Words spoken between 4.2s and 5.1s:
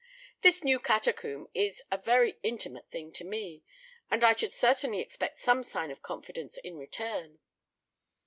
I should certainly